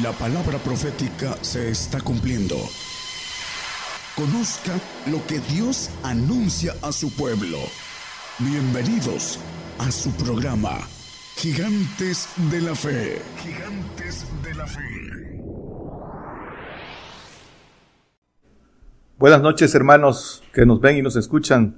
[0.00, 2.56] La palabra profética se está cumpliendo.
[4.16, 4.72] Conozca
[5.10, 7.58] lo que Dios anuncia a su pueblo.
[8.38, 9.38] Bienvenidos
[9.78, 10.78] a su programa,
[11.36, 13.20] Gigantes de la Fe.
[13.36, 15.42] Gigantes de la Fe.
[19.18, 21.76] Buenas noches hermanos que nos ven y nos escuchan.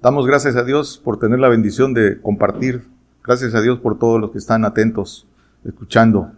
[0.00, 2.86] Damos gracias a Dios por tener la bendición de compartir.
[3.24, 5.26] Gracias a Dios por todos los que están atentos,
[5.64, 6.30] escuchando,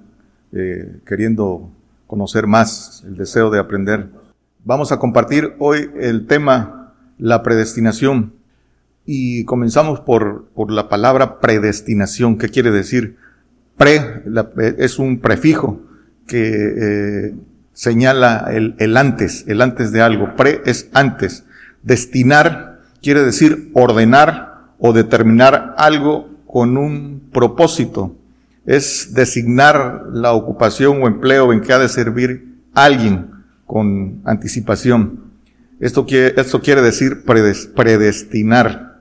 [0.52, 1.70] eh, queriendo
[2.06, 4.11] conocer más, el deseo de aprender.
[4.65, 8.34] Vamos a compartir hoy el tema, la predestinación.
[9.05, 12.38] Y comenzamos por, por la palabra predestinación.
[12.38, 13.16] ¿Qué quiere decir?
[13.77, 14.23] Pre
[14.78, 15.80] es un prefijo
[16.27, 17.34] que eh,
[17.73, 20.37] señala el, el antes, el antes de algo.
[20.37, 21.45] Pre es antes.
[21.83, 28.16] Destinar quiere decir ordenar o determinar algo con un propósito.
[28.66, 33.30] Es designar la ocupación o empleo en que ha de servir alguien
[33.66, 35.32] con anticipación.
[35.80, 39.00] Esto quiere, esto quiere decir predestinar.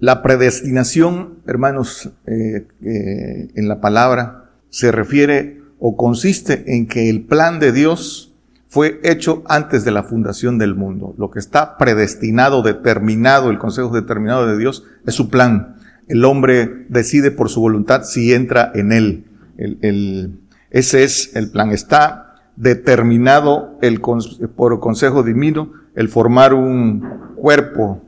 [0.00, 7.24] La predestinación, hermanos, eh, eh, en la palabra se refiere o consiste en que el
[7.24, 8.34] plan de Dios
[8.68, 11.14] fue hecho antes de la fundación del mundo.
[11.16, 15.75] Lo que está predestinado, determinado, el consejo determinado de Dios, es su plan.
[16.08, 19.24] El hombre decide por su voluntad si entra en él.
[19.58, 20.38] El,
[20.70, 21.72] ese es el plan.
[21.72, 28.02] Está determinado el, por consejo divino el formar un cuerpo,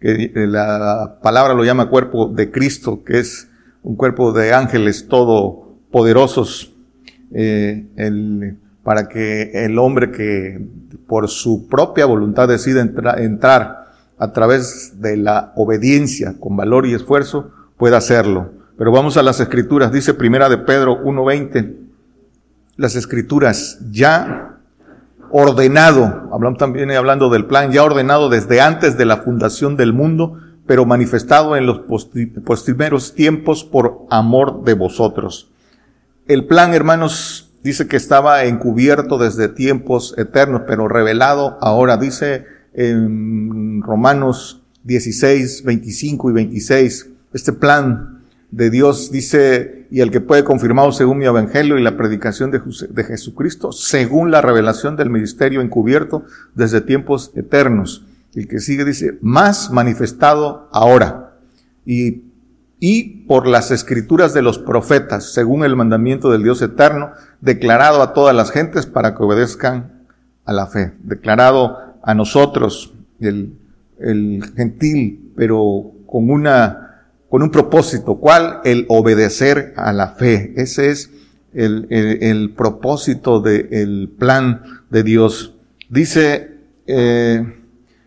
[0.00, 3.48] que la palabra lo llama cuerpo de Cristo, que es
[3.82, 6.74] un cuerpo de ángeles todopoderosos.
[7.32, 10.66] Eh, el, para que el hombre que
[11.06, 13.87] por su propia voluntad decide entrar
[14.18, 18.50] a través de la obediencia con valor y esfuerzo, pueda hacerlo.
[18.76, 21.76] Pero vamos a las escrituras, dice primera de Pedro 1.20,
[22.76, 24.58] las escrituras ya
[25.30, 30.38] ordenado, hablamos también hablando del plan, ya ordenado desde antes de la fundación del mundo,
[30.66, 31.80] pero manifestado en los
[32.64, 35.50] primeros tiempos por amor de vosotros.
[36.26, 42.44] El plan, hermanos, dice que estaba encubierto desde tiempos eternos, pero revelado ahora, dice
[42.78, 50.44] en Romanos 16, 25 y 26, este plan de Dios dice, y el que puede
[50.44, 55.60] confirmado según mi evangelio y la predicación de, de Jesucristo, según la revelación del ministerio
[55.60, 56.24] encubierto
[56.54, 58.04] desde tiempos eternos.
[58.34, 61.34] El que sigue dice, más manifestado ahora.
[61.84, 62.28] Y
[62.80, 68.12] y por las escrituras de los profetas, según el mandamiento del Dios eterno, declarado a
[68.12, 70.04] todas las gentes para que obedezcan
[70.44, 73.54] a la fe, declarado a nosotros, el,
[73.98, 78.60] el gentil, pero con una, con un propósito, ¿cuál?
[78.64, 80.52] El obedecer a la fe.
[80.56, 81.10] Ese es
[81.52, 85.54] el, el, el propósito del plan de Dios.
[85.88, 87.44] Dice, eh,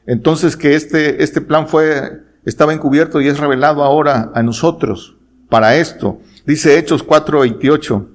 [0.06, 5.16] entonces que este, este plan fue estaba encubierto y es revelado ahora a nosotros
[5.50, 6.19] para esto.
[6.46, 8.08] Dice Hechos 4:28,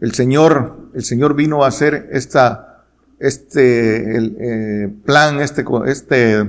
[0.00, 2.73] el Señor, el Señor vino a hacer esta,
[3.18, 6.48] este el, eh, plan, este, este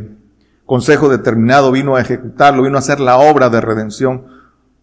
[0.65, 4.25] consejo determinado, vino a ejecutarlo, vino a hacer la obra de redención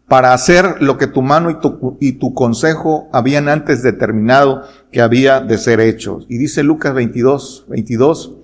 [0.08, 5.00] para hacer lo que tu mano y tu, y tu consejo habían antes determinado que
[5.00, 6.20] había de ser hecho.
[6.28, 8.34] Y dice Lucas 22, 22,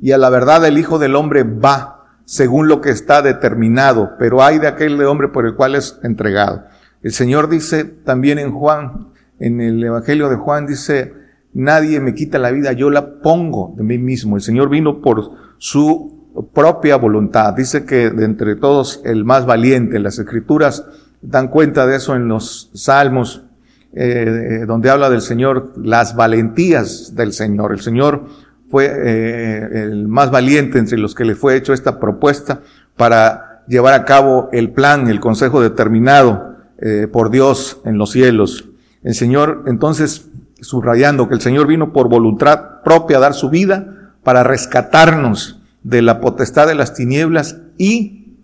[0.00, 4.40] y a la verdad el Hijo del Hombre va según lo que está determinado, pero
[4.40, 6.64] hay de aquel hombre por el cual es entregado.
[7.02, 9.08] El Señor dice también en Juan,
[9.40, 11.12] en el Evangelio de Juan, dice,
[11.52, 14.36] nadie me quita la vida, yo la pongo de mí mismo.
[14.36, 16.20] El Señor vino por su
[16.52, 17.54] propia voluntad.
[17.54, 20.84] Dice que de entre todos el más valiente, las escrituras
[21.22, 23.44] dan cuenta de eso en los salmos,
[23.92, 27.72] eh, donde habla del Señor, las valentías del Señor.
[27.72, 28.26] El Señor
[28.70, 32.60] fue eh, el más valiente entre los que le fue hecho esta propuesta
[32.96, 38.68] para llevar a cabo el plan, el consejo determinado eh, por Dios en los cielos.
[39.02, 40.29] El Señor, entonces,
[40.62, 46.02] subrayando que el Señor vino por voluntad propia a dar su vida para rescatarnos de
[46.02, 48.36] la potestad de las tinieblas y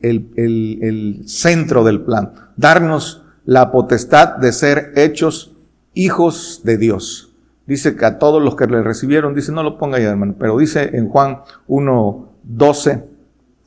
[0.00, 5.52] el, el, el centro del plan, darnos la potestad de ser hechos
[5.94, 7.32] hijos de Dios.
[7.66, 10.58] Dice que a todos los que le recibieron, dice, no lo ponga ya hermano, pero
[10.58, 11.38] dice en Juan
[11.68, 13.04] 1.12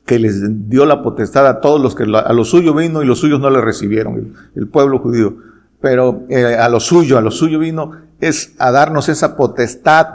[0.06, 3.20] que les dio la potestad a todos los que a lo suyo vino y los
[3.20, 5.38] suyos no le recibieron, el, pueblo judío.
[5.82, 10.08] Pero eh, a lo suyo, a lo suyo vino es a darnos esa potestad.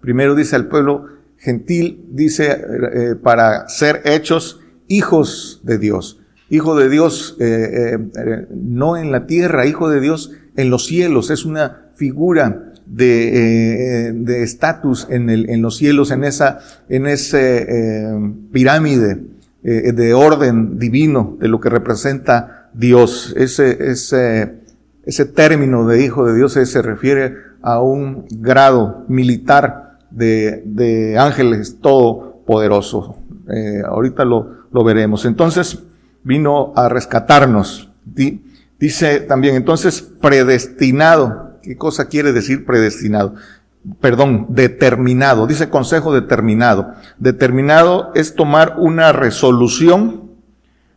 [0.00, 1.06] Primero dice al pueblo
[1.38, 2.56] gentil, dice eh,
[2.92, 6.20] eh, para ser hechos hijos de Dios.
[6.50, 7.36] Hijo de Dios
[8.54, 15.06] no en la tierra, hijo de Dios en los cielos, es una figura de estatus
[15.10, 19.22] en, el, en los cielos, en esa, en ese eh, pirámide
[19.66, 23.32] eh, de orden divino de lo que representa Dios.
[23.34, 24.63] Ese, ese,
[25.06, 33.16] ese término de hijo de Dios se refiere a un grado militar de, ángeles todopoderoso.
[33.48, 35.24] Eh, ahorita lo veremos.
[35.24, 35.78] Entonces
[36.22, 37.90] vino a rescatarnos.
[38.78, 41.58] Dice también, entonces, predestinado.
[41.62, 43.34] ¿Qué cosa quiere decir predestinado?
[44.00, 46.94] perdón, determinado, dice consejo determinado.
[47.18, 50.30] Determinado es tomar una resolución,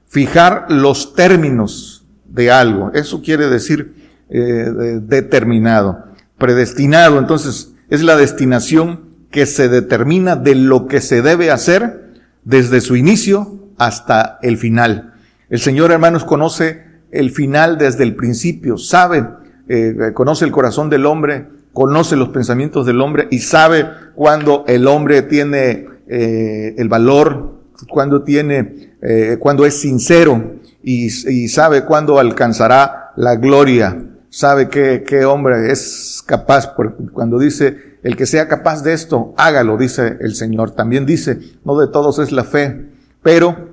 [0.08, 1.97] fijar los términos
[2.38, 2.92] de algo.
[2.94, 3.96] Eso quiere decir
[4.30, 6.06] eh, determinado.
[6.38, 12.14] Predestinado, entonces, es la destinación que se determina de lo que se debe hacer
[12.46, 15.14] desde su inicio hasta el final.
[15.50, 19.26] El Señor, hermanos, conoce el final desde el principio, sabe,
[19.68, 23.86] eh, conoce el corazón del hombre, conoce los pensamientos del hombre y sabe
[24.16, 30.56] cuando el hombre tiene eh, el valor, cuando tiene, eh, cuando es sincero
[30.90, 34.06] y, sabe cuándo alcanzará la gloria.
[34.30, 36.74] Sabe que, qué hombre es capaz,
[37.12, 40.72] cuando dice, el que sea capaz de esto, hágalo, dice el Señor.
[40.72, 42.90] También dice, no de todos es la fe,
[43.22, 43.70] pero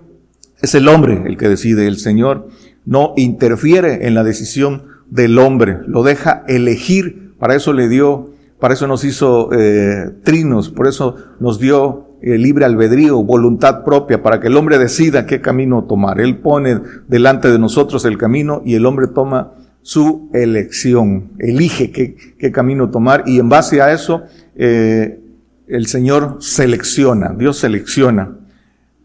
[0.60, 1.86] es el hombre el que decide.
[1.86, 2.48] El Señor
[2.84, 8.74] no interfiere en la decisión del hombre, lo deja elegir para eso le dio, para
[8.74, 14.40] eso nos hizo eh, trinos, por eso nos dio eh, libre albedrío, voluntad propia, para
[14.40, 16.22] que el hombre decida qué camino tomar.
[16.22, 22.50] Él pone delante de nosotros el camino y el hombre toma su elección, elige qué,
[22.50, 24.22] camino tomar y en base a eso
[24.56, 25.20] eh,
[25.68, 28.38] el Señor selecciona, Dios selecciona.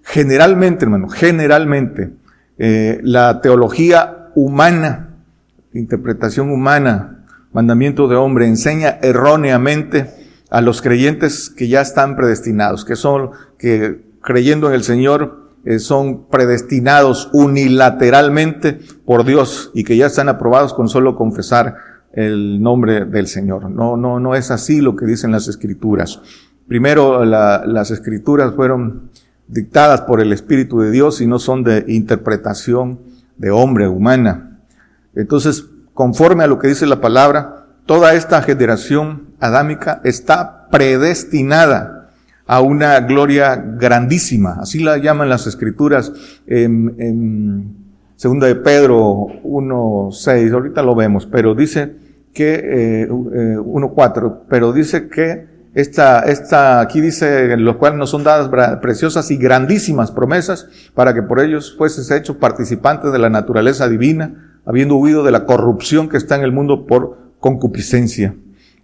[0.02, 2.12] Generalmente, hermano, generalmente
[2.58, 5.10] la teología humana,
[5.74, 10.19] interpretación humana, mandamiento de hombre, enseña erróneamente
[10.50, 15.80] a los creyentes que ya están predestinados, que son, que creyendo en el Señor, eh,
[15.80, 21.76] son predestinados unilateralmente por Dios y que ya están aprobados con solo confesar
[22.14, 23.70] el nombre del Señor.
[23.70, 26.22] No, no, no es así lo que dicen las escrituras.
[26.68, 29.10] Primero, las escrituras fueron
[29.48, 33.00] dictadas por el Espíritu de Dios y no son de interpretación
[33.38, 34.60] de hombre humana.
[35.16, 37.59] Entonces, conforme a lo que dice la palabra,
[37.90, 42.12] toda esta generación adámica está predestinada
[42.46, 44.58] a una gloria grandísima.
[44.62, 46.14] Así la llaman las escrituras
[46.46, 47.76] en, en
[48.16, 51.96] segunda de Pedro 1.6, ahorita lo vemos, pero dice
[52.32, 58.12] que, eh, 1.4, eh, pero dice que esta, esta, aquí dice, en lo cual nos
[58.12, 63.32] son dadas preciosas y grandísimas promesas para que por ellos fueses hechos participantes de la
[63.32, 68.36] naturaleza divina, habiendo huido de la corrupción que está en el mundo por concupiscencia.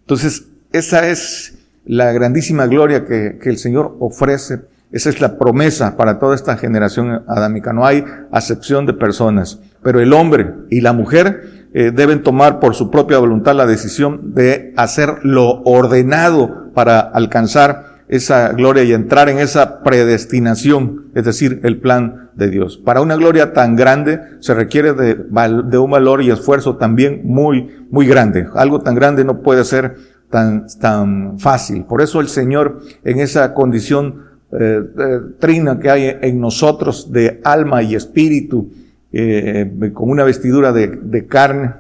[0.02, 4.62] Entonces, esa es la grandísima gloria que, el Señor ofrece.
[4.92, 7.74] Esa es la promesa para toda esta generación adámica.
[7.74, 9.60] No hay acepción de personas.
[9.84, 14.34] Pero el hombre y la mujer eh, deben tomar por su propia voluntad la decisión
[14.34, 21.62] de hacer lo ordenado para alcanzar esa gloria y entrar en esa predestinación, es decir,
[21.64, 22.78] el plan de Dios.
[22.78, 28.06] Para una gloria tan grande se requiere de, un valor y esfuerzo también muy, muy
[28.06, 28.48] grande.
[28.54, 29.96] Algo tan grande no puede ser
[30.30, 31.86] tan, tan fácil.
[31.86, 37.42] Por eso el Señor, en esa condición eh, eh trina que hay en nosotros de
[37.44, 38.72] alma y espíritu,
[39.12, 41.74] eh, con una vestidura de, de carne,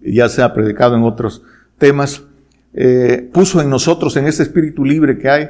[0.00, 1.42] ya se ha predicado en otros
[1.76, 2.24] temas,
[2.74, 5.48] eh, puso en nosotros, en ese espíritu libre que hay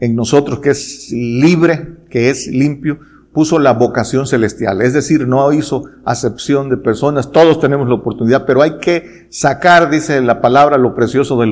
[0.00, 2.98] en nosotros, que es libre, que es limpio,
[3.32, 4.82] puso la vocación celestial.
[4.82, 9.90] Es decir, no hizo acepción de personas, todos tenemos la oportunidad, pero hay que sacar,
[9.90, 11.46] dice la palabra, lo precioso de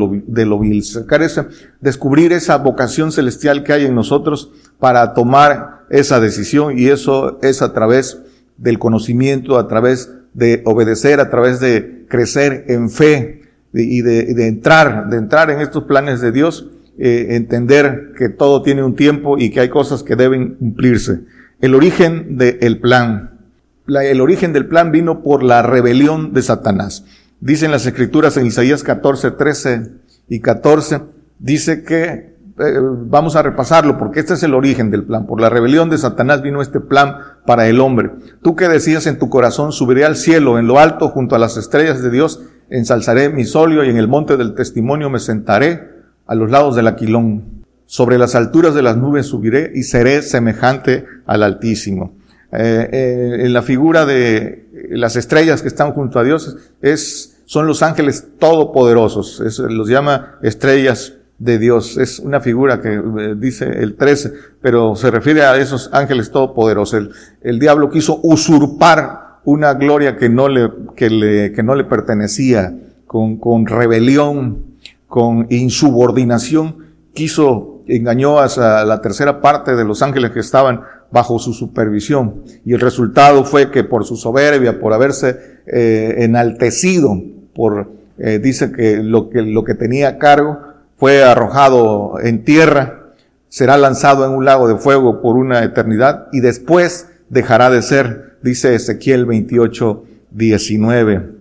[0.45, 1.47] lo, vil, sacar ese,
[1.81, 7.63] descubrir esa vocación celestial que hay en nosotros para tomar esa decisión y eso es
[7.63, 8.23] a través
[8.57, 15.09] del conocimiento, a través de obedecer, a través de crecer en fe, y de, entrar,
[15.11, 19.51] de entrar en estos planes de Dios, eh, entender que todo tiene un tiempo y
[19.51, 21.21] que hay cosas que deben cumplirse.
[21.61, 23.39] El origen del plan.
[23.87, 27.05] el origen del plan vino por la rebelión de Satanás.
[27.41, 29.93] Dicen las escrituras en Isaías 14, 13
[30.29, 31.03] y 14,
[31.39, 35.27] dice que, eh, vamos a repasarlo porque este es el origen del plan.
[35.27, 38.11] Por la rebelión de Satanás vino este plan para el hombre.
[38.43, 41.57] Tú que decías en tu corazón, subiré al cielo, en lo alto, junto a las
[41.57, 45.89] estrellas de Dios, ensalzaré mi solio y en el monte del testimonio me sentaré
[46.27, 47.65] a los lados del aquilón.
[47.87, 52.17] Sobre las alturas de las nubes subiré y seré semejante al Altísimo.
[52.53, 57.67] Eh, eh, en la figura de las estrellas que están junto a Dios es son
[57.67, 59.43] los ángeles todopoderosos.
[59.71, 61.97] los llama estrellas de Dios.
[61.97, 66.95] Es una figura que eh, dice el 13, pero se refiere a esos ángeles todopoderosos.
[66.95, 67.11] El,
[67.41, 72.77] el diablo quiso usurpar una gloria que no le, que le, que no le pertenecía,
[73.07, 74.77] con, con rebelión,
[75.07, 81.55] con insubordinación, quiso, engañó a la tercera parte de los ángeles que estaban bajo su
[81.55, 82.43] supervisión.
[82.67, 87.19] Y el resultado fue que por su soberbia, por haberse eh, enaltecido,
[87.55, 90.59] por, eh, dice que lo, que lo que tenía a cargo,
[90.99, 93.15] fue arrojado en tierra,
[93.49, 98.28] será lanzado en un lago de fuego por una eternidad y después dejará de ser,
[98.43, 101.33] dice Ezequiel 28, 19.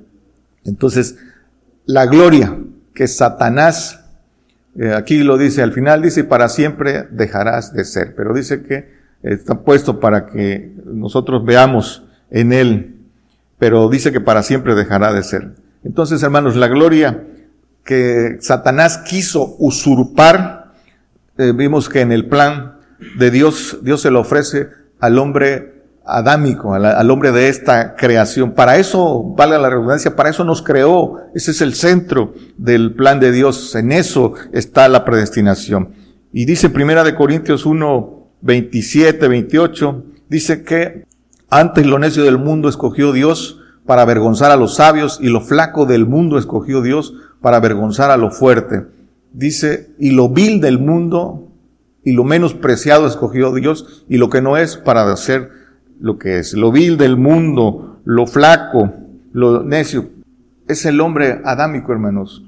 [0.65, 1.17] Entonces,
[1.85, 2.57] la gloria
[2.93, 4.01] que Satanás,
[4.77, 8.97] eh, aquí lo dice al final, dice, para siempre dejarás de ser, pero dice que
[9.23, 12.95] está puesto para que nosotros veamos en él,
[13.57, 15.55] pero dice que para siempre dejará de ser.
[15.83, 17.23] Entonces, hermanos, la gloria
[17.83, 20.73] que Satanás quiso usurpar,
[21.37, 22.77] eh, vimos que en el plan
[23.17, 24.67] de Dios, Dios se lo ofrece
[24.99, 25.76] al hombre
[26.07, 28.53] adámico, al, hombre de esta creación.
[28.53, 31.17] Para eso, valga la redundancia, para eso nos creó.
[31.35, 33.75] Ese es el centro del plan de Dios.
[33.75, 35.89] En eso está la predestinación.
[36.31, 41.05] Y dice Primera de Corintios 1, 27, 28, dice que
[41.49, 45.85] antes lo necio del mundo escogió Dios para avergonzar a los sabios y lo flaco
[45.85, 48.85] del mundo escogió Dios para avergonzar a lo fuerte.
[49.33, 51.47] Dice, y lo vil del mundo
[52.03, 55.49] y lo menos preciado escogió Dios y lo que no es para hacer
[55.99, 56.53] lo que es.
[56.53, 58.93] Lo vil del mundo, lo flaco,
[59.33, 60.09] lo necio,
[60.67, 62.43] es el hombre adámico, hermanos.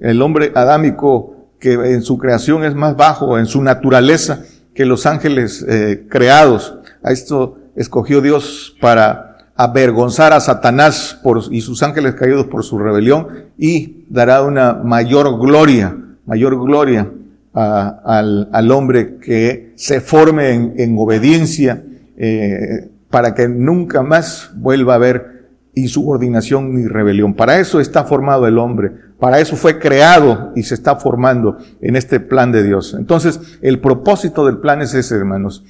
[0.00, 4.42] El hombre adámico que en su creación es más bajo, en su naturaleza,
[4.74, 6.78] que los ángeles eh, creados.
[7.02, 13.28] A esto escogió Dios para avergonzar a Satanás y sus ángeles caídos por su rebelión
[13.58, 17.10] y dará una mayor gloria, mayor gloria
[17.52, 21.84] al, hombre que se forme en obediencia
[22.22, 27.34] eh, para que nunca más vuelva a haber insubordinación ni rebelión.
[27.34, 31.96] Para eso está formado el hombre, para eso fue creado y se está formando en
[31.96, 32.94] este plan de Dios.
[32.98, 35.64] Entonces, el propósito del plan es ese, hermanos.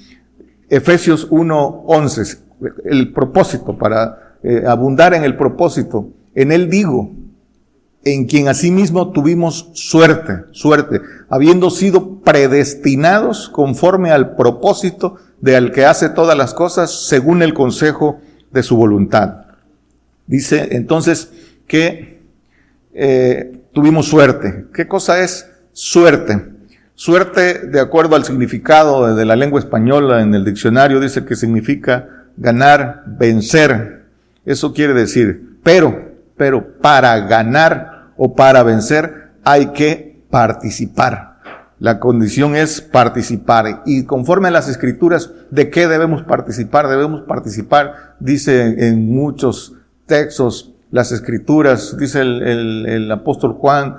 [0.68, 2.50] Efesios 1.11
[2.84, 6.10] el propósito, para eh, abundar en el propósito.
[6.34, 7.12] En él digo,
[8.04, 15.84] en quien asimismo tuvimos suerte, suerte, habiendo sido predestinados conforme al propósito de al que
[15.84, 18.20] hace todas las cosas según el consejo
[18.50, 19.46] de su voluntad.
[20.26, 21.32] Dice entonces
[21.66, 22.20] que
[22.92, 24.66] eh, tuvimos suerte.
[24.72, 26.44] ¿Qué cosa es suerte?
[26.94, 32.26] Suerte, de acuerdo al significado de la lengua española en el diccionario, dice que significa
[32.36, 34.04] ganar, vencer.
[34.44, 41.29] Eso quiere decir, pero, pero para ganar o para vencer hay que participar.
[41.80, 43.82] La condición es participar.
[43.86, 46.88] Y conforme a las escrituras, ¿de qué debemos participar?
[46.88, 53.96] Debemos participar, dice en muchos textos, las escrituras, dice el, apóstol Juan,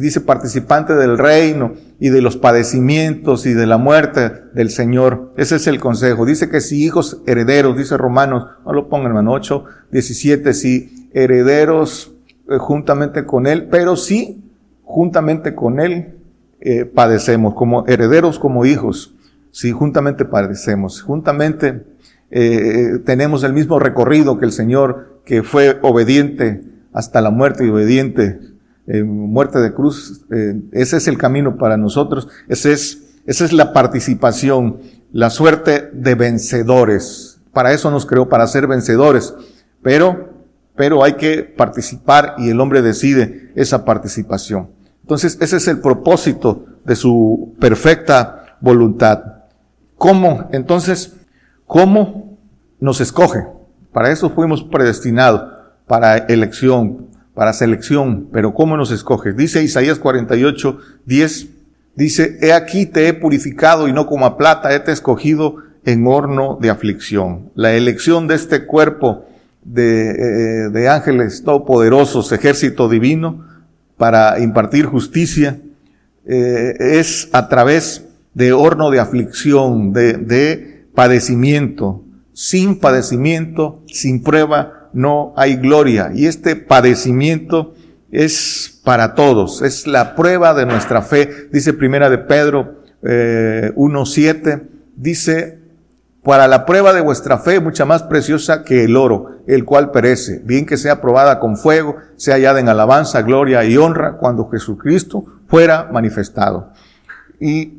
[0.00, 5.34] dice participante del reino y de los padecimientos y de la muerte del Señor.
[5.36, 6.24] Ese es el consejo.
[6.24, 12.12] Dice que si hijos herederos, dice Romanos, no lo pongan hermano 8, 17, si herederos
[12.48, 14.44] eh, juntamente con Él, pero sí
[14.84, 16.21] juntamente con Él
[16.64, 19.16] eh, padecemos, como herederos, como hijos,
[19.50, 21.82] si juntamente padecemos, juntamente
[22.30, 27.70] eh, tenemos el mismo recorrido que el Señor que fue obediente hasta la muerte y
[27.70, 28.38] obediente,
[28.86, 30.24] eh, muerte de cruz,
[30.70, 34.78] ese es el camino para nosotros, ese es, esa es la participación,
[35.10, 37.40] la suerte de vencedores.
[37.52, 39.34] Para eso nos creó, para ser vencedores.
[39.82, 40.30] Pero,
[40.76, 44.68] pero hay que participar y el hombre decide esa participación.
[45.12, 49.22] Entonces, ese es el propósito de su perfecta voluntad.
[49.98, 50.48] ¿Cómo?
[50.52, 51.12] Entonces,
[51.66, 52.38] ¿cómo
[52.80, 53.44] nos escoge?
[53.92, 55.52] Para eso fuimos predestinados,
[55.86, 58.30] para elección, para selección.
[58.32, 59.34] Pero ¿cómo nos escoge?
[59.34, 61.48] Dice Isaías 48, 10,
[61.94, 66.06] dice, he aquí te he purificado y no como a plata, he te escogido en
[66.06, 67.50] horno de aflicción.
[67.54, 69.26] La elección de este cuerpo
[69.62, 73.51] de, eh, de ángeles todopoderosos, ejército divino,
[73.96, 75.60] para impartir justicia,
[76.26, 84.88] eh, es a través de horno de aflicción, de, de padecimiento, sin padecimiento, sin prueba,
[84.92, 86.10] no hay gloria.
[86.14, 87.74] Y este padecimiento
[88.10, 91.48] es para todos, es la prueba de nuestra fe.
[91.52, 94.62] Dice primera de Pedro eh, 1.7,
[94.96, 95.61] dice,
[96.22, 100.40] para la prueba de vuestra fe mucha más preciosa que el oro, el cual perece,
[100.44, 105.24] bien que sea probada con fuego, sea hallada en alabanza, gloria y honra cuando Jesucristo
[105.48, 106.70] fuera manifestado.
[107.40, 107.74] Y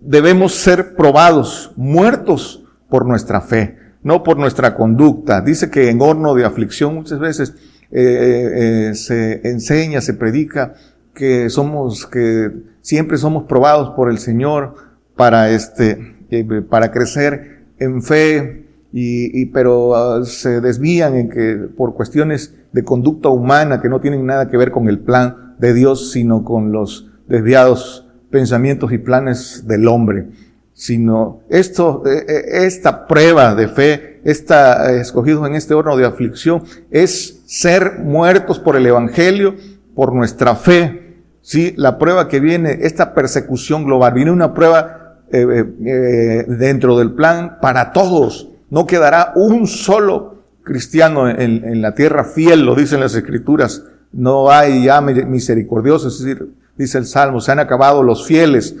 [0.00, 5.40] debemos ser probados, muertos por nuestra fe, no por nuestra conducta.
[5.40, 7.54] Dice que en horno de aflicción muchas veces
[7.92, 10.74] eh, eh, se enseña, se predica
[11.14, 12.50] que somos, que
[12.82, 14.74] siempre somos probados por el Señor
[15.14, 21.94] para este, eh, para crecer en fe, y, pero ah, se desvían en que por
[21.94, 26.12] cuestiones de conducta humana que no tienen nada que ver con el plan de Dios,
[26.12, 30.28] sino con los desviados pensamientos y planes del hombre.
[30.72, 36.04] Sino esto, eh, eh, esta prueba de fe, esta eh, escogidos en este horno de
[36.04, 39.56] aflicción, es ser muertos por el evangelio,
[39.94, 41.22] por nuestra fe.
[41.40, 46.96] Sí, la prueba que viene, esta persecución global, viene una prueba eh, eh, eh, dentro
[46.98, 48.48] del plan para todos.
[48.70, 53.84] No quedará un solo cristiano en, la tierra fiel, lo dicen las escrituras.
[54.12, 58.74] No hay ya misericordiosos, es decir, dice el Salmo, se han acabado los fieles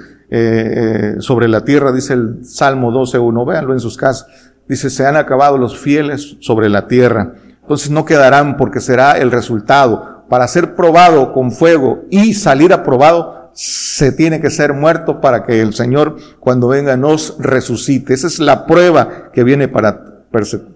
[1.20, 4.26] sobre la tierra, dice el Salmo 12.1, véanlo en sus casas.
[4.68, 7.34] Dice, se han acabado los fieles sobre la tierra.
[7.62, 10.24] Entonces no quedarán porque será el resultado.
[10.28, 15.62] Para ser probado con fuego y salir aprobado, se tiene que ser muerto para que
[15.62, 18.12] el Señor cuando venga nos resucite.
[18.12, 20.26] Esa es la prueba que viene para,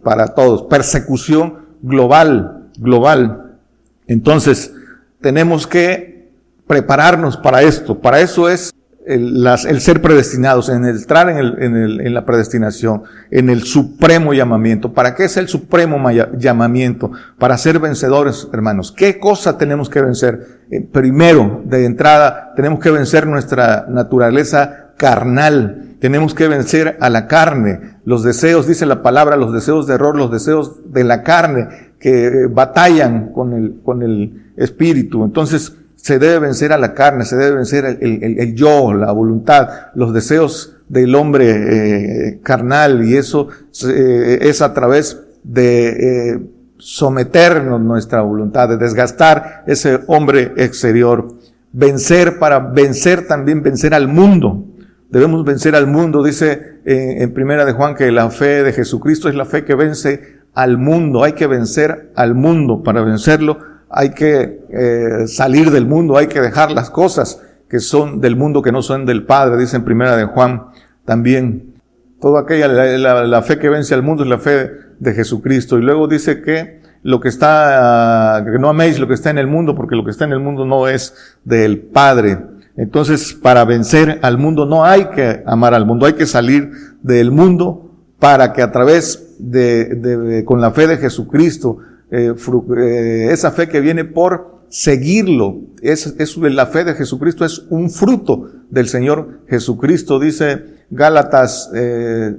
[0.02, 0.62] para todos.
[0.62, 3.58] Persecución global, global.
[4.06, 4.72] Entonces,
[5.20, 6.30] tenemos que
[6.66, 8.00] prepararnos para esto.
[8.00, 8.72] Para eso es
[9.10, 13.62] el, el ser predestinados, en entrar en, el, en, el, en, la predestinación, en el
[13.62, 14.92] supremo llamamiento.
[14.92, 15.98] ¿Para qué es el supremo
[16.38, 17.10] llamamiento?
[17.38, 18.92] Para ser vencedores, hermanos.
[18.92, 20.60] ¿Qué cosa tenemos que vencer?
[20.70, 25.96] Eh, primero, de entrada, tenemos que vencer nuestra naturaleza carnal.
[26.00, 27.98] Tenemos que vencer a la carne.
[28.04, 32.46] Los deseos, dice la palabra, los deseos de error, los deseos de la carne que
[32.50, 35.24] batallan con el, con el espíritu.
[35.24, 40.14] Entonces, se debe vencer a la carne, se debe vencer el, yo, la voluntad, los
[40.14, 43.48] deseos del hombre eh, carnal y eso
[43.86, 45.88] eh, es a través de
[46.32, 46.40] eh,
[46.78, 51.34] someternos nuestra voluntad, de desgastar ese hombre exterior.
[51.72, 54.64] Vencer para vencer también, vencer al mundo.
[55.10, 56.22] Debemos vencer al mundo.
[56.22, 60.40] Dice en primera de Juan que la fe de Jesucristo es la fe que vence
[60.54, 61.22] al mundo.
[61.22, 62.82] Hay que vencer al mundo.
[62.82, 68.20] Para vencerlo hay que eh, salir del mundo, hay que dejar las cosas que son
[68.20, 70.66] del mundo que no son del Padre, dice en primera de Juan
[71.04, 71.74] también.
[72.20, 75.78] Toda aquella, la, fe que vence al mundo es la fe de Jesucristo.
[75.78, 79.46] Y luego dice que lo que está, que no améis lo que está en el
[79.46, 82.38] mundo, porque lo que está en el mundo no es del Padre.
[82.76, 86.70] Entonces, para vencer al mundo no hay que amar al mundo, hay que salir
[87.02, 91.78] del mundo para que a través de, de con la fe de Jesucristo,
[92.10, 95.60] eh, eh, esa fe que viene por seguirlo.
[95.82, 102.36] Es, es, la fe de Jesucristo es un fruto del Señor Jesucristo, dice Gálatas eh,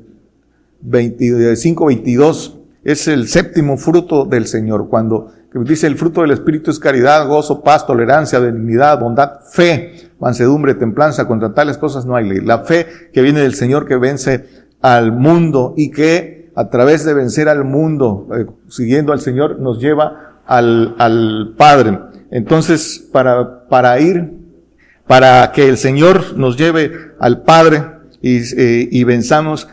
[0.81, 2.57] 25, 22.
[2.83, 4.87] Es el séptimo fruto del Señor.
[4.89, 10.73] Cuando dice el fruto del Espíritu es caridad, gozo, paz, tolerancia, benignidad, bondad, fe, mansedumbre,
[10.73, 11.27] templanza.
[11.27, 12.39] Contra tales cosas no hay ley.
[12.39, 14.47] La fe que viene del Señor que vence
[14.81, 19.79] al mundo y que a través de vencer al mundo, eh, siguiendo al Señor, nos
[19.79, 21.99] lleva al, al Padre.
[22.29, 24.33] Entonces, para, para ir,
[25.07, 27.83] para que el Señor nos lleve al Padre
[28.21, 29.67] y, eh, y venzamos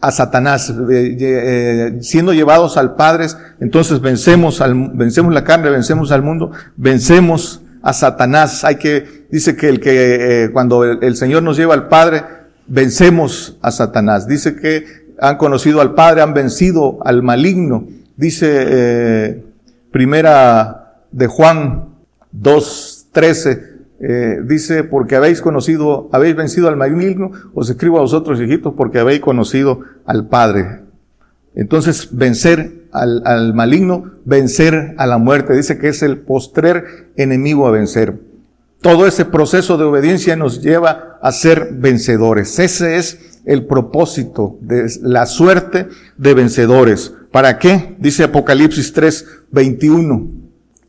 [0.00, 3.26] a Satanás, eh, siendo llevados al Padre,
[3.60, 8.64] entonces vencemos al, vencemos la carne, vencemos al mundo, vencemos a Satanás.
[8.64, 12.22] Hay que, dice que el que, cuando el Señor nos lleva al Padre,
[12.66, 14.26] vencemos a Satanás.
[14.26, 17.86] Dice que han conocido al Padre, han vencido al maligno.
[18.16, 19.44] Dice eh,
[19.90, 21.88] primera de Juan
[22.36, 28.74] 2.13, eh, dice, porque habéis conocido, habéis vencido al maligno, os escribo a vosotros, hijitos,
[28.76, 30.82] porque habéis conocido al Padre.
[31.54, 37.66] Entonces, vencer al, al maligno, vencer a la muerte, dice que es el postrer enemigo
[37.66, 38.18] a vencer.
[38.80, 42.58] Todo ese proceso de obediencia nos lleva a ser vencedores.
[42.58, 47.12] Ese es el propósito de la suerte de vencedores.
[47.30, 47.96] ¿Para qué?
[47.98, 50.30] Dice Apocalipsis 3, 21.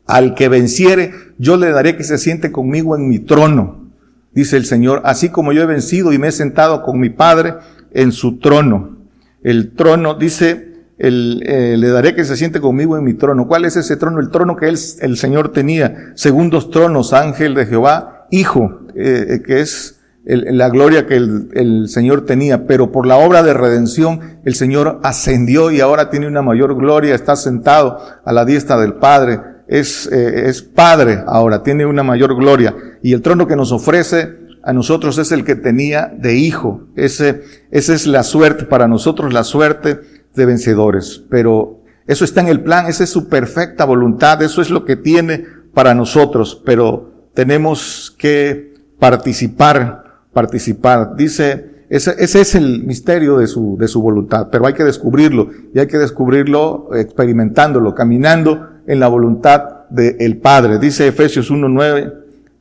[0.06, 3.90] Al que venciere, yo le daré que se siente conmigo en mi trono,
[4.32, 7.54] dice el Señor, así como yo he vencido y me he sentado con mi Padre
[7.92, 8.98] en su trono.
[9.42, 13.48] El trono, dice, eh, le daré que se siente conmigo en mi trono.
[13.48, 14.20] ¿Cuál es ese trono?
[14.20, 16.12] El trono que él, el Señor tenía.
[16.14, 19.95] Segundos tronos, ángel de Jehová, hijo, eh, que es
[20.26, 25.00] la gloria que el, el, Señor tenía, pero por la obra de redención el Señor
[25.04, 30.10] ascendió y ahora tiene una mayor gloria, está sentado a la diestra del Padre, es,
[30.10, 34.72] eh, es Padre ahora, tiene una mayor gloria y el trono que nos ofrece a
[34.72, 36.88] nosotros es el que tenía de hijo.
[36.96, 40.00] Ese, esa es la suerte para nosotros, la suerte
[40.34, 41.22] de vencedores.
[41.30, 44.96] Pero eso está en el plan, esa es su perfecta voluntad, eso es lo que
[44.96, 50.05] tiene para nosotros, pero tenemos que participar
[50.36, 51.16] participar.
[51.16, 55.48] Dice, ese, ese, es el misterio de su, de su voluntad, pero hay que descubrirlo
[55.72, 60.78] y hay que descubrirlo experimentándolo, caminando en la voluntad del Padre.
[60.78, 62.12] Dice Efesios 1.9,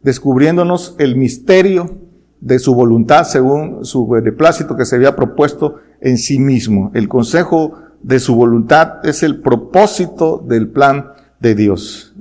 [0.01, 1.97] descubriéndonos el misterio
[2.39, 6.91] de su voluntad según su beneplácito que se había propuesto en sí mismo.
[6.93, 11.09] El consejo de su voluntad es el propósito del plan
[11.41, 12.15] de Dios.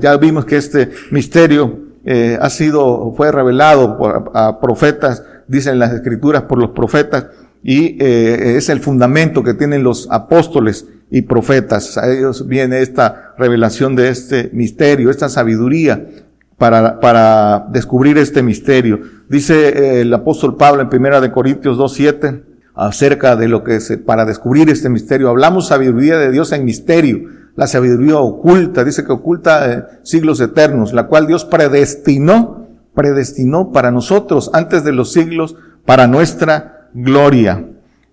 [0.00, 5.92] ya vimos que este misterio eh, ha sido, fue revelado por, a profetas, dicen las
[5.92, 7.26] escrituras, por los profetas,
[7.64, 11.98] y eh, es el fundamento que tienen los apóstoles y profetas.
[11.98, 16.06] A ellos viene esta revelación de este misterio, esta sabiduría
[16.56, 19.00] para, para descubrir este misterio.
[19.28, 22.42] Dice eh, el apóstol Pablo en Primera de Corintios 2.7
[22.76, 25.28] acerca de lo que se, para descubrir este misterio.
[25.28, 30.92] Hablamos sabiduría de Dios en misterio la sabiduría oculta, dice que oculta eh, siglos eternos,
[30.92, 37.64] la cual Dios predestinó, predestinó para nosotros antes de los siglos, para nuestra gloria.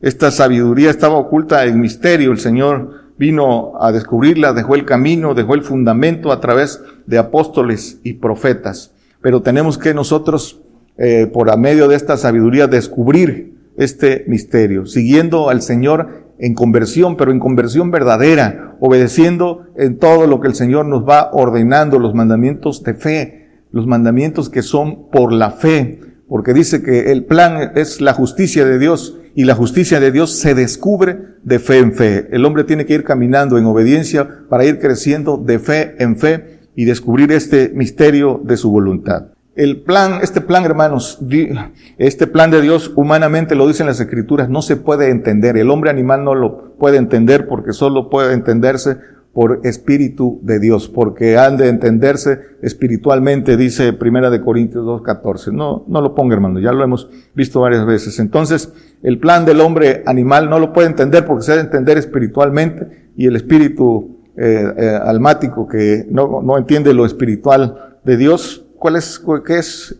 [0.01, 5.55] Esta sabiduría estaba oculta en misterio, el Señor vino a descubrirla, dejó el camino, dejó
[5.55, 8.91] el fundamento a través de apóstoles y profetas.
[9.21, 10.61] Pero tenemos que nosotros,
[10.97, 17.15] eh, por a medio de esta sabiduría, descubrir este misterio, siguiendo al Señor en conversión,
[17.15, 22.13] pero en conversión verdadera, obedeciendo en todo lo que el Señor nos va ordenando, los
[22.13, 27.71] mandamientos de fe, los mandamientos que son por la fe, porque dice que el plan
[27.75, 31.93] es la justicia de Dios y la justicia de Dios se descubre de fe en
[31.93, 32.27] fe.
[32.33, 36.59] El hombre tiene que ir caminando en obediencia para ir creciendo de fe en fe
[36.75, 39.32] y descubrir este misterio de su voluntad.
[39.55, 41.19] El plan, este plan, hermanos,
[41.99, 45.57] este plan de Dios, humanamente lo dicen las escrituras, no se puede entender.
[45.57, 48.97] El hombre animal no lo puede entender porque solo puede entenderse
[49.33, 55.51] por espíritu de Dios, porque han de entenderse espiritualmente, dice Primera de Corintios 2.14.
[55.51, 58.19] No, no lo ponga, hermano, ya lo hemos visto varias veces.
[58.19, 61.97] Entonces, el plan del hombre animal no lo puede entender porque se ha de entender
[61.97, 68.62] espiritualmente y el espíritu eh, eh, almático que no, no entiende lo espiritual de Dios,
[68.83, 69.95] ¿Cuál es, qué es,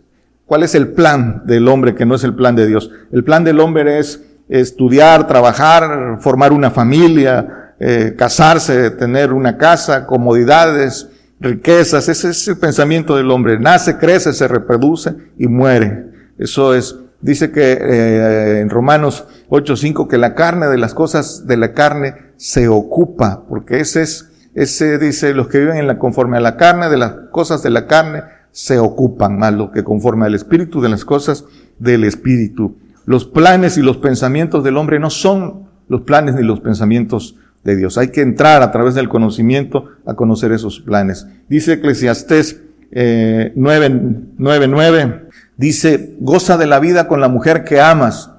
[0.45, 2.91] cuál es el plan del hombre que no es el plan de Dios?
[3.13, 10.05] El plan del hombre es estudiar, trabajar, formar una familia, eh, casarse, tener una casa,
[10.05, 11.07] comodidades,
[11.39, 12.09] riquezas.
[12.09, 13.57] Ese es el pensamiento del hombre.
[13.57, 16.33] Nace, crece, se reproduce y muere.
[16.37, 21.55] Eso es, dice que eh, en Romanos 8.5 que la carne de las cosas de
[21.55, 26.35] la carne se ocupa, porque ese es, ese dice los que viven en la conforme
[26.35, 30.27] a la carne, de las cosas de la carne se ocupan más lo que conforme
[30.27, 31.45] al espíritu de las cosas
[31.79, 32.77] del espíritu.
[33.05, 37.75] Los planes y los pensamientos del hombre no son los planes ni los pensamientos de
[37.75, 37.97] Dios.
[37.97, 41.27] Hay que entrar a través del conocimiento a conocer esos planes.
[41.49, 42.61] Dice Eclesiastés
[42.91, 48.31] eh, 9, dice, goza de la vida con la mujer que amas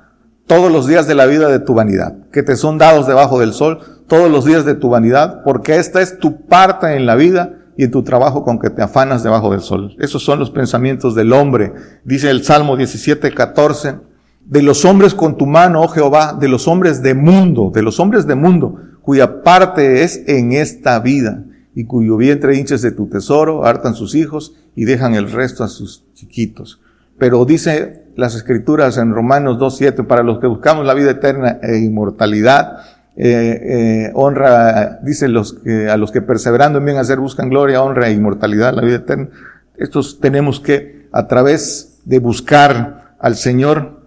[0.46, 3.52] todos los días de la vida de tu vanidad, que te son dados debajo del
[3.52, 7.63] sol todos los días de tu vanidad, porque esta es tu parte en la vida
[7.76, 9.96] y en tu trabajo con que te afanas debajo del sol.
[9.98, 11.72] Esos son los pensamientos del hombre.
[12.04, 13.96] Dice el Salmo 17, 14,
[14.44, 17.98] de los hombres con tu mano, oh Jehová, de los hombres de mundo, de los
[17.98, 23.08] hombres de mundo, cuya parte es en esta vida, y cuyo vientre hinches de tu
[23.08, 26.80] tesoro, hartan sus hijos y dejan el resto a sus chiquitos.
[27.18, 31.78] Pero dice las escrituras en Romanos 2.7, para los que buscamos la vida eterna e
[31.78, 32.78] inmortalidad,
[33.16, 37.82] eh, eh, honra, dice los que, a los que perseverando en bien hacer buscan gloria,
[37.82, 39.28] honra e inmortalidad, la vida eterna.
[39.76, 44.00] Estos tenemos que, a través de buscar al Señor,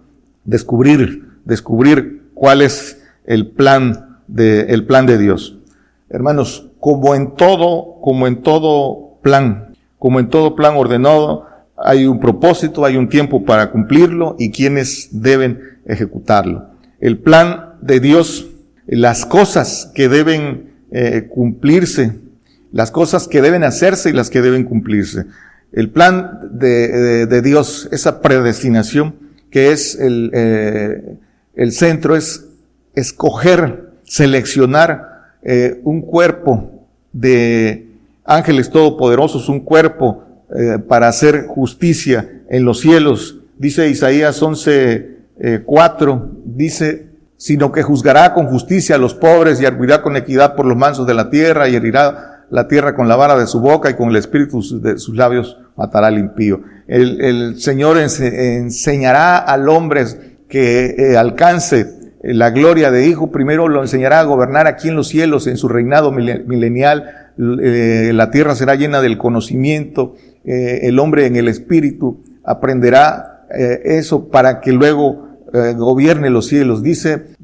[0.44, 5.58] descubrir, descubrir cuál es el plan de, el plan de Dios.
[6.10, 12.20] Hermanos, como en todo, como en todo plan, como en todo plan ordenado, hay un
[12.20, 16.70] propósito, hay un tiempo para cumplirlo y quienes deben ejecutarlo.
[17.00, 18.46] El plan de Dios
[18.96, 22.16] las cosas que deben eh, cumplirse,
[22.72, 25.26] las cosas que deben hacerse y las que deben cumplirse.
[25.72, 29.14] El plan de, Dios, esa predestinación
[29.50, 31.16] que es el, eh,
[31.54, 32.46] el centro, es
[32.94, 37.86] escoger, seleccionar eh, un cuerpo de
[38.24, 40.24] ángeles todopoderosos, un cuerpo
[40.88, 45.16] para hacer justicia en los cielos Dice Isaías 11,
[45.66, 47.07] 4, dice,
[47.38, 51.06] sino que juzgará con justicia a los pobres y arguirá con equidad por los mansos
[51.06, 54.10] de la tierra y herirá la tierra con la vara de su boca y con
[54.10, 56.60] el espíritu de sus labios matará al impío.
[56.88, 60.04] El, Señor enseñará al hombre
[60.48, 61.86] que eh, alcance
[62.22, 65.68] la gloria de hijo, primero lo enseñará a gobernar aquí en los cielos, en su
[65.68, 67.30] reinado milenial,
[67.62, 74.28] eh, la tierra será llena del conocimiento, eh, el hombre en el espíritu aprenderá eso
[74.28, 76.82] para que luego eh, gobierne los cielos.
[76.82, 77.36] Dice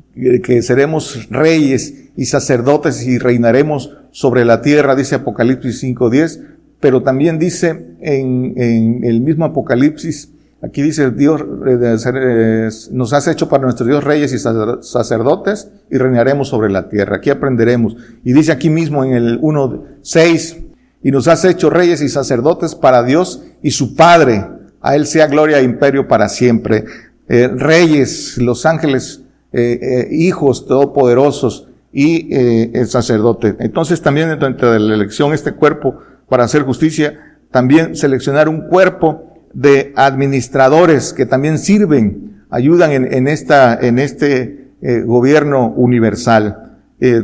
[0.43, 6.41] que seremos reyes y sacerdotes y reinaremos sobre la tierra, dice Apocalipsis 5.10,
[6.81, 10.31] pero también dice en, en, el mismo Apocalipsis,
[10.63, 16.49] aquí dice Dios, eh, nos has hecho para nuestro Dios reyes y sacerdotes y reinaremos
[16.49, 17.17] sobre la tierra.
[17.17, 17.97] Aquí aprenderemos.
[18.23, 20.65] Y dice aquí mismo en el 1.6,
[21.03, 24.47] y nos has hecho reyes y sacerdotes para Dios y su Padre.
[24.81, 26.85] A Él sea gloria e imperio para siempre.
[27.27, 33.55] Eh, reyes, los ángeles, eh, eh, hijos todopoderosos y el sacerdote.
[33.61, 35.97] Entonces también dentro de la elección este cuerpo
[36.29, 43.79] para hacer justicia, también seleccionar un cuerpo de administradores que también sirven, ayudan en, esta,
[43.81, 44.73] en este
[45.07, 46.79] gobierno universal,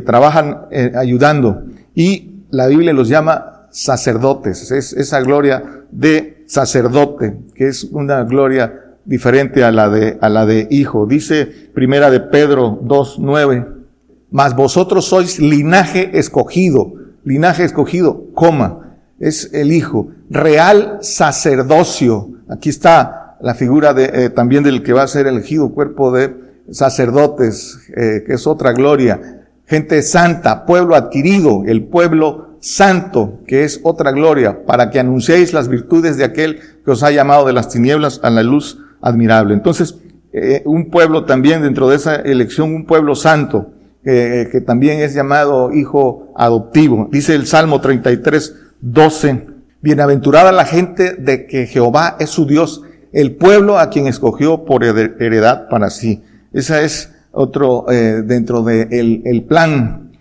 [0.05, 1.63] trabajan ayudando.
[1.93, 8.80] Y la Biblia los llama sacerdotes, es esa gloria de sacerdote, que es una gloria
[9.05, 11.05] diferente a la de, a la de hijo.
[11.05, 13.67] Dice primera de Pedro 2.9,
[14.29, 22.31] mas vosotros sois linaje escogido, linaje escogido, coma, es el hijo, real sacerdocio.
[22.49, 26.35] Aquí está la figura de, eh, también del que va a ser elegido cuerpo de
[26.71, 29.45] sacerdotes, eh, que es otra gloria.
[29.65, 35.67] Gente santa, pueblo adquirido, el pueblo santo, que es otra gloria, para que anunciéis las
[35.67, 39.53] virtudes de aquel que os ha llamado de las tinieblas a la luz admirable.
[39.53, 39.95] Entonces,
[40.33, 43.73] eh, un pueblo también dentro de esa elección, un pueblo santo,
[44.05, 47.09] eh, que también es llamado hijo adoptivo.
[47.11, 49.47] Dice el Salmo 33, 12,
[49.81, 54.85] bienaventurada la gente de que Jehová es su Dios, el pueblo a quien escogió por
[54.85, 56.23] heredad para sí.
[56.53, 60.11] Esa es otro eh, dentro del de el plan.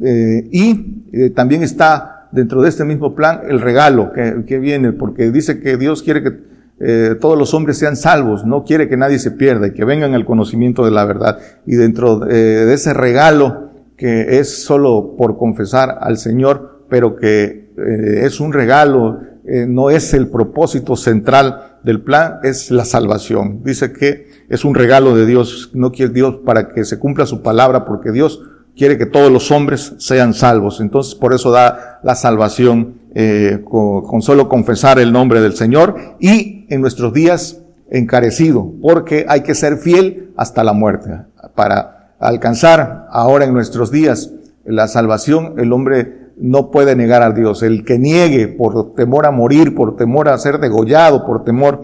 [0.00, 5.60] y también está dentro de este mismo plan el regalo que, que viene, porque dice
[5.60, 6.49] que Dios quiere que
[6.80, 10.14] eh, todos los hombres sean salvos, no quiere que nadie se pierda y que vengan
[10.14, 11.38] al conocimiento de la verdad.
[11.66, 17.70] Y dentro eh, de ese regalo que es solo por confesar al Señor, pero que
[17.76, 19.20] eh, es un regalo,
[19.66, 23.62] no es el propósito central del plan, es la salvación.
[23.64, 27.42] Dice que es un regalo de Dios, no quiere Dios para que se cumpla su
[27.42, 28.42] palabra, porque Dios
[28.76, 30.80] quiere que todos los hombres sean salvos.
[30.80, 36.59] Entonces por eso da la salvación eh, con, solo confesar el nombre del Señor y
[36.70, 41.10] en nuestros días encarecido, porque hay que ser fiel hasta la muerte.
[41.54, 44.32] Para alcanzar ahora en nuestros días
[44.64, 47.62] la salvación, el hombre no puede negar a Dios.
[47.62, 51.82] El que niegue por temor a morir, por temor a ser degollado, por temor,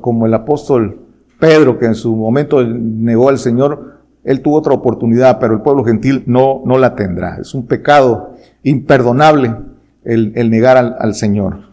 [0.00, 1.00] como el apóstol
[1.40, 5.82] Pedro, que en su momento negó al Señor, él tuvo otra oportunidad, pero el pueblo
[5.84, 7.38] gentil no, no la tendrá.
[7.40, 9.56] Es un pecado imperdonable
[10.04, 11.72] el, el negar al, al, Señor.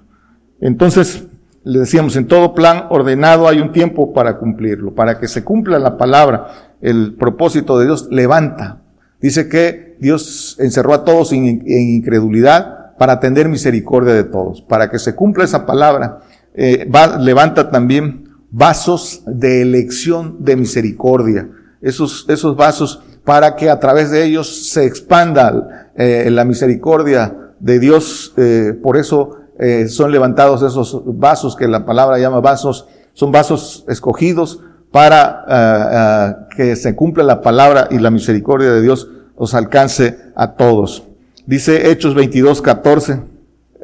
[0.59, 1.27] Entonces,
[1.63, 4.93] le decíamos, en todo plan ordenado hay un tiempo para cumplirlo.
[4.93, 8.81] Para que se cumpla la palabra, el propósito de Dios levanta.
[9.21, 14.61] Dice que Dios encerró a todos en, incredulidad para atender misericordia de todos.
[14.61, 16.19] Para que se cumpla esa palabra,
[16.53, 21.49] eh, va, levanta también vasos de elección de misericordia
[21.81, 27.79] esos, esos vasos para que a través de ellos se expanda eh, la misericordia de
[27.79, 28.33] Dios.
[28.37, 33.83] Eh, por eso eh, son levantados esos vasos que la palabra llama vasos, son vasos
[33.89, 39.53] escogidos para ah, ah, que se cumpla la palabra y la misericordia de Dios os
[39.53, 41.03] alcance a todos.
[41.45, 43.21] Dice Hechos 22, 14.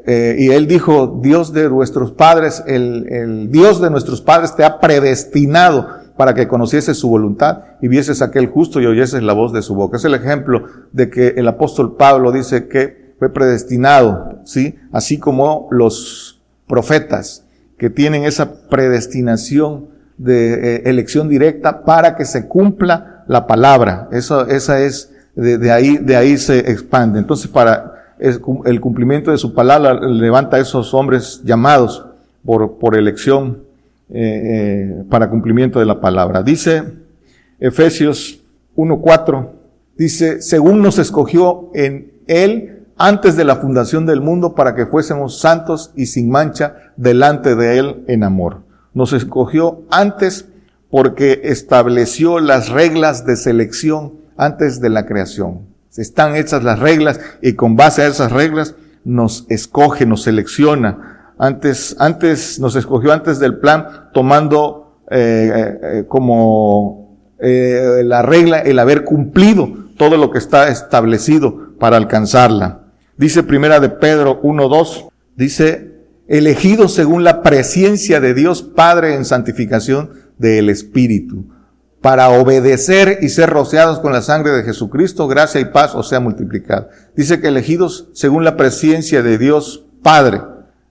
[0.07, 4.79] y él dijo, Dios de nuestros padres, el, el Dios de nuestros padres te ha
[4.79, 9.61] predestinado para que conocieses su voluntad y vieses aquel justo y oyeses la voz de
[9.61, 9.97] su boca.
[9.97, 14.75] Es el ejemplo de que el apóstol Pablo dice que fue predestinado, ¿sí?
[14.91, 17.45] Así como los profetas
[17.77, 24.07] que tienen esa predestinación de eh, elección directa para que se cumpla la palabra.
[24.11, 27.19] Eso, esa es, de, ahí, de ahí se expande.
[27.19, 32.05] Entonces, para el, cumplimiento de su palabra, levanta a esos hombres llamados
[32.45, 33.63] por, por elección
[34.09, 36.43] eh, eh, para cumplimiento de la palabra.
[36.43, 36.83] Dice
[37.59, 38.39] Efesios
[38.77, 39.49] 1.4,
[39.97, 45.39] dice, según nos escogió en Él antes de la fundación del mundo para que fuésemos
[45.39, 48.63] santos y sin mancha delante de Él en amor.
[48.93, 50.47] Nos escogió antes
[50.89, 55.61] porque estableció las reglas de selección antes de la creación.
[55.97, 61.33] Están hechas las reglas y con base a esas reglas nos escoge, nos selecciona.
[61.37, 67.05] Antes, antes nos escogió antes del plan tomando eh, eh, eh, como
[67.39, 72.84] eh, la regla el haber cumplido todo lo que está establecido para alcanzarla.
[73.17, 75.93] Dice primera de Pedro 1.2, dice,
[76.27, 81.45] elegidos según la presencia de Dios Padre en santificación del Espíritu,
[82.01, 86.19] para obedecer y ser rociados con la sangre de Jesucristo, gracia y paz os sea
[86.19, 86.89] multiplicada.
[87.15, 90.41] Dice que elegidos según la presencia de Dios Padre,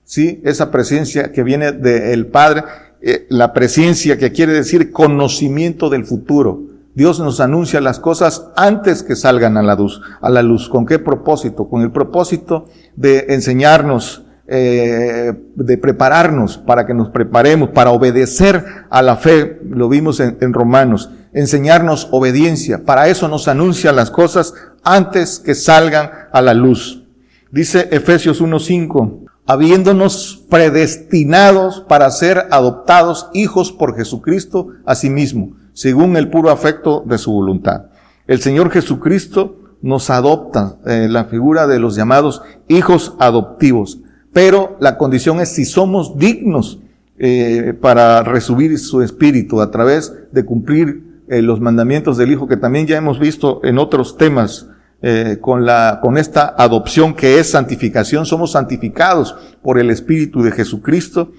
[0.05, 0.41] ¿sí?
[0.45, 2.65] Esa presencia que viene del Padre,
[3.03, 6.74] eh, la presencia que quiere decir conocimiento del futuro.
[6.95, 10.01] Dios nos anuncia las cosas antes que salgan a la luz.
[10.21, 10.69] A la luz.
[10.69, 11.69] ¿Con qué propósito?
[11.69, 19.01] Con el propósito de enseñarnos eh, de prepararnos para que nos preparemos, para obedecer a
[19.01, 22.85] la fe, lo vimos en, en Romanos, enseñarnos obediencia.
[22.85, 24.53] Para eso nos anuncia las cosas
[24.83, 27.05] antes que salgan a la luz.
[27.51, 36.17] Dice Efesios 1.5, habiéndonos predestinados para ser adoptados hijos por Jesucristo a sí mismo, según
[36.17, 37.91] el puro afecto de su voluntad.
[38.27, 43.99] El Señor Jesucristo nos adopta, eh, la figura de los llamados hijos adoptivos
[44.35, 46.81] pero la condición es si somos dignos
[47.19, 52.59] eh, para resubir su espíritu a través de cumplir eh, los mandamientos del Hijo que
[52.59, 54.69] también ya hemos visto en otros temas
[55.01, 60.51] eh, con la con esta adopción que es santificación somos santificados por el Espíritu de
[60.51, 61.31] Jesucristo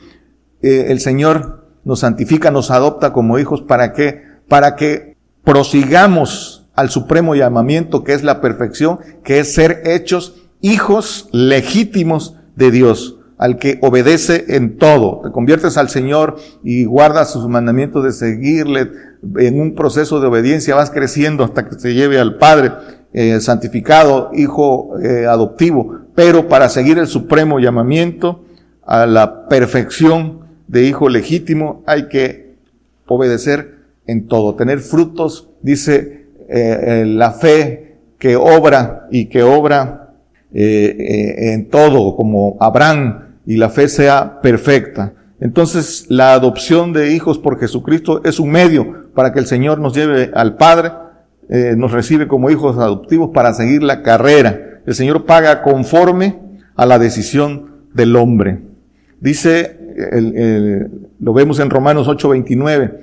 [0.61, 7.35] el Señor nos santifica nos adopta como hijos para que para que prosigamos al supremo
[7.35, 13.77] llamamiento que es la perfección que es ser hechos hijos legítimos de Dios, al que
[13.81, 15.21] obedece en todo.
[15.23, 18.89] Te conviertes al Señor y guardas sus mandamientos de seguirle
[19.37, 22.71] en un proceso de obediencia, vas creciendo hasta que se lleve al Padre
[23.13, 28.43] eh, santificado, hijo eh, adoptivo, pero para seguir el supremo llamamiento
[28.85, 32.55] a la perfección de hijo legítimo hay que
[33.07, 33.75] obedecer
[34.07, 40.05] en todo, tener frutos, dice eh, la fe que obra y que obra
[40.57, 45.13] eh, eh, en todo, como Abraham, y la fe sea perfecta.
[45.41, 49.93] Entonces, la adopción de hijos por Jesucristo es un medio para que el Señor nos
[49.93, 50.93] lleve al Padre,
[51.49, 54.81] eh, nos recibe como hijos adoptivos para seguir la carrera.
[54.85, 56.39] El Señor paga conforme
[56.75, 58.61] a la decisión del hombre.
[59.19, 59.77] Dice,
[61.19, 62.99] lo vemos en Romanos 8:29,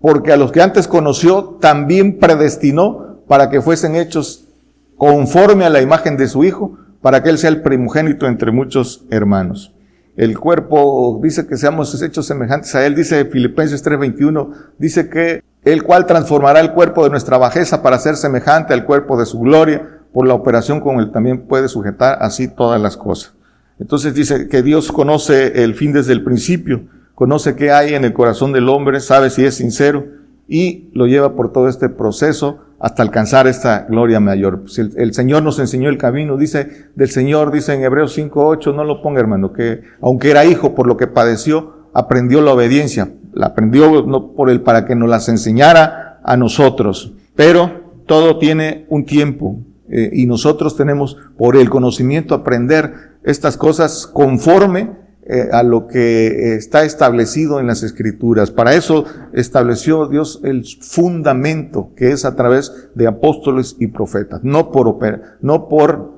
[0.00, 4.48] porque a los que antes conoció también predestinó para que fuesen hechos
[4.96, 9.04] conforme a la imagen de su Hijo, para que Él sea el primogénito entre muchos
[9.10, 9.72] hermanos.
[10.16, 15.82] El cuerpo dice que seamos hechos semejantes a Él, dice Filipenses 3:21, dice que el
[15.82, 20.00] cual transformará el cuerpo de nuestra bajeza para ser semejante al cuerpo de su gloria,
[20.12, 23.35] por la operación con Él también puede sujetar así todas las cosas.
[23.78, 26.82] Entonces dice que Dios conoce el fin desde el principio,
[27.14, 30.06] conoce qué hay en el corazón del hombre, sabe si es sincero
[30.48, 34.62] y lo lleva por todo este proceso hasta alcanzar esta gloria mayor.
[34.62, 38.84] Pues el, Señor nos enseñó el camino, dice del Señor, dice en Hebreos 5.8, no
[38.84, 43.46] lo ponga hermano, que aunque era hijo por lo que padeció, aprendió la obediencia, la
[43.46, 49.58] aprendió por el para que nos las enseñara a nosotros, pero todo tiene un tiempo
[49.88, 54.92] eh, y nosotros tenemos por el conocimiento aprender estas cosas conforme
[55.28, 58.52] eh, a lo que está establecido en las escrituras.
[58.52, 64.70] Para eso estableció Dios el fundamento que es a través de apóstoles y profetas, no
[64.70, 64.96] por,
[65.40, 66.12] no por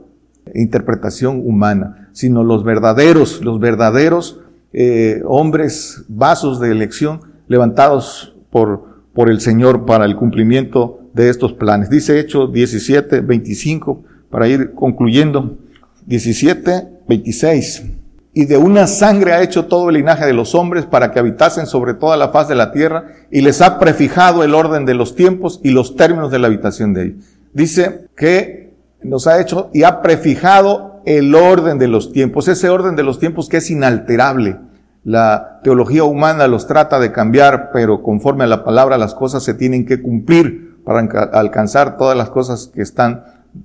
[0.54, 4.40] interpretación humana, sino los verdaderos, los verdaderos
[4.74, 11.54] eh, hombres, vasos de elección levantados por, por el Señor para el cumplimiento de estos
[11.54, 11.88] planes.
[11.88, 15.56] Dice Hechos 17, 25, para ir concluyendo,
[16.04, 17.84] 17, 26
[18.34, 21.66] y de una sangre ha hecho todo el linaje de los hombres para que habitasen
[21.66, 25.16] sobre toda la faz de la tierra y les ha prefijado el orden de los
[25.16, 27.24] tiempos y los términos de la habitación de ellos.
[27.52, 32.94] Dice que nos ha hecho y ha prefijado el orden de los tiempos, ese orden
[32.94, 34.56] de los tiempos que es inalterable.
[35.02, 39.54] La teología humana los trata de cambiar, pero conforme a la palabra las cosas se
[39.54, 41.00] tienen que cumplir para
[41.32, 43.24] alcanzar todas las cosas que están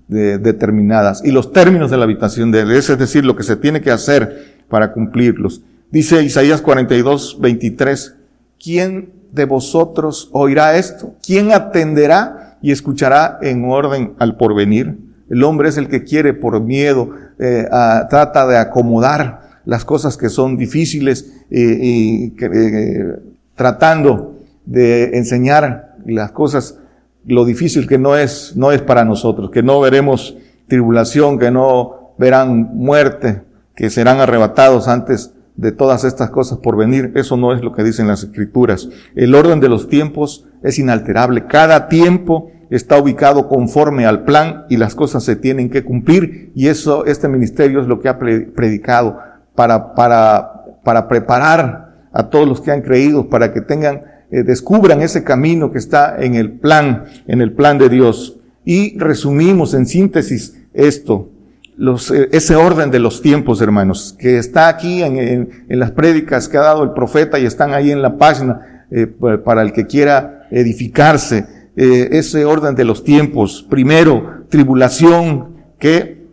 [0.09, 1.21] eh, determinadas.
[1.23, 3.91] Y los términos de la habitación de él, es decir, lo que se tiene que
[3.91, 5.61] hacer para cumplirlos.
[5.91, 8.15] Dice Isaías 42, 23,
[8.61, 11.15] ¿quién de vosotros oirá esto?
[11.25, 14.97] ¿Quién atenderá y escuchará en orden al porvenir?
[15.29, 17.65] El hombre es el que quiere por miedo, eh,
[18.09, 23.15] trata de acomodar las cosas que son difíciles y, eh,
[23.55, 24.35] tratando
[24.65, 26.77] de enseñar las cosas,
[27.26, 30.36] lo difícil que no es, no es para nosotros, que no veremos
[30.67, 33.43] tribulación, que no verán muerte,
[33.76, 37.11] que serán arrebatados antes de todas estas cosas por venir.
[37.15, 38.89] Eso no es lo que dicen las escrituras.
[39.15, 41.45] El orden de los tiempos es inalterable.
[41.45, 46.67] Cada tiempo está ubicado conforme al plan y las cosas se tienen que cumplir y
[46.67, 49.19] eso, este ministerio es lo que ha predicado
[49.53, 54.01] para, para, para preparar a todos los que han creído para que tengan,
[54.34, 58.39] eh, descubran ese camino que está en el plan, en el plan de Dios.
[58.65, 61.29] Y resumimos en síntesis esto,
[61.77, 66.61] eh, ese orden de los tiempos, hermanos, que está aquí en, las prédicas que ha
[66.61, 71.61] dado el profeta y están ahí en la página eh, para el que quiera edificarse.
[71.75, 73.65] Ese orden de los tiempos.
[73.67, 76.23] Primero, tribulación que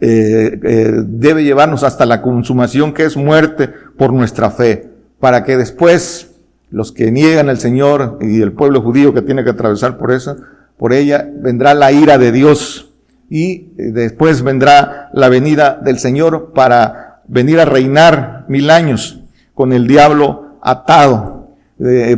[0.00, 3.68] debe llevarnos hasta la consumación, que es muerte
[3.98, 4.88] por nuestra fe,
[5.20, 6.27] para que después
[6.70, 10.36] los que niegan al Señor y el pueblo judío que tiene que atravesar por eso,
[10.76, 12.94] por ella, vendrá la ira de Dios
[13.30, 19.22] y eh, después vendrá la venida del Señor para venir a reinar mil años
[19.54, 21.56] con el diablo atado.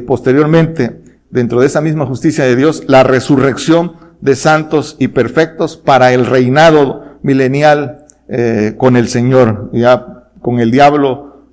[0.07, 6.13] posteriormente, dentro de esa misma justicia de Dios, la resurrección de santos y perfectos para
[6.13, 11.49] el reinado milenial eh, con el Señor, ya con el diablo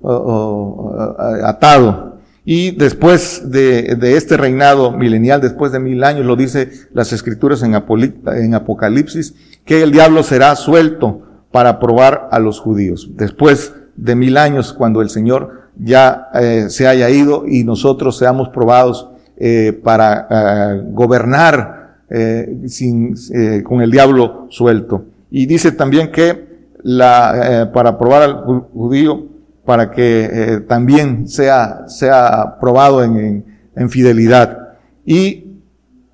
[1.44, 2.07] atado.
[2.50, 7.62] Y después de, de, este reinado milenial, después de mil años, lo dice las escrituras
[7.62, 9.34] en, en Apocalipsis,
[9.66, 13.10] que el diablo será suelto para probar a los judíos.
[13.16, 18.48] Después de mil años, cuando el Señor ya eh, se haya ido y nosotros seamos
[18.48, 23.14] probados eh, para eh, gobernar eh, sin,
[23.62, 25.04] con el diablo suelto.
[25.30, 26.48] Y dice también que
[26.82, 28.34] la, para probar al
[28.72, 29.37] judío
[29.68, 33.44] para que eh, también sea, sea probado en,
[33.76, 34.70] en, fidelidad.
[35.04, 35.58] Y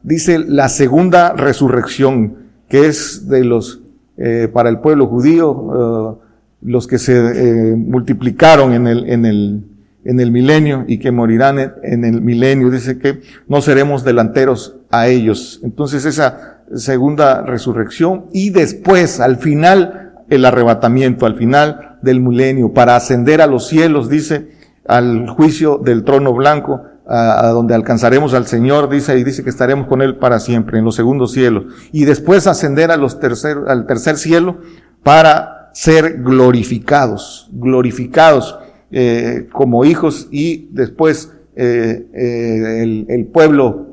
[0.02, 2.38] dice la segunda resurrección,
[2.68, 3.80] que es de los,
[4.16, 6.24] eh, para el pueblo judío, eh,
[6.62, 9.62] los que se multiplicaron en el, en el,
[10.04, 12.70] en el milenio y que morirán en el milenio.
[12.70, 15.60] Dice que no seremos delanteros a ellos.
[15.62, 22.94] Entonces esa segunda resurrección y después, al final, el arrebatamiento, al final, del milenio, para
[22.96, 24.50] ascender a los cielos, dice,
[24.86, 29.86] al juicio del trono blanco, a, donde alcanzaremos al Señor, dice, y dice que estaremos
[29.86, 31.64] con Él para siempre, en los segundos cielos.
[31.92, 34.58] Y después ascender a los tercer, al tercer cielo
[35.02, 38.58] para ser glorificados, glorificados
[38.90, 43.88] eh, como hijos y después eh, eh, el, el, pueblo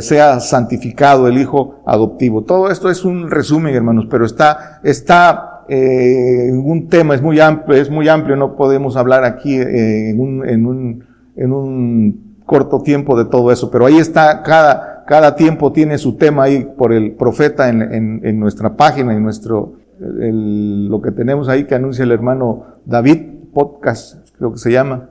[0.00, 2.42] sea santificado, el hijo adoptivo.
[2.42, 7.80] Todo esto es un resumen, hermanos, pero está, está eh, un tema es muy amplio,
[7.80, 11.04] es muy amplio, no podemos hablar aquí eh, en, un, en, un,
[11.36, 16.16] en, un, corto tiempo de todo eso, pero ahí está, cada, cada tiempo tiene su
[16.16, 21.62] tema ahí por el profeta en, en, nuestra página, en nuestro, lo que tenemos ahí
[21.62, 23.20] que anuncia el hermano David,
[23.54, 25.10] podcast creo que se llama,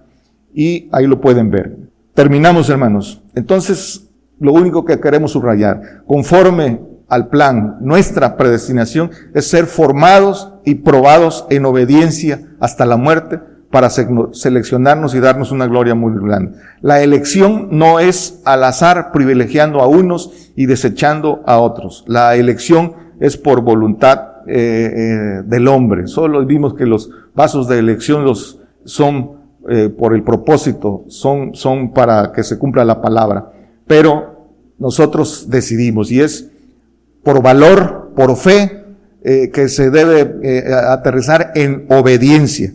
[0.53, 1.77] y ahí lo pueden ver.
[2.13, 3.23] Terminamos hermanos.
[3.33, 4.09] Entonces,
[4.41, 7.77] lo único que queremos subrayar, conforme al plan.
[7.81, 13.39] Nuestra predestinación es ser formados y probados en obediencia hasta la muerte
[13.71, 16.57] para seleccionarnos y darnos una gloria muy grande.
[16.81, 22.03] La elección no es al azar privilegiando a unos y desechando a otros.
[22.07, 26.07] La elección es por voluntad eh, eh, del hombre.
[26.07, 29.39] Solo vimos que los vasos de elección los son
[29.69, 33.51] eh, por el propósito, son, son para que se cumpla la palabra.
[33.85, 34.47] Pero
[34.79, 36.49] nosotros decidimos y es
[37.23, 38.85] por valor, por fe,
[39.23, 42.73] eh, que se debe eh, aterrizar en obediencia.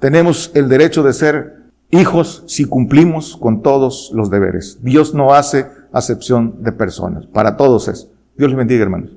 [0.00, 4.78] Tenemos el derecho de ser hijos si cumplimos con todos los deberes.
[4.82, 7.26] Dios no hace acepción de personas.
[7.26, 8.08] Para todos es.
[8.36, 9.16] Dios les bendiga, hermanos.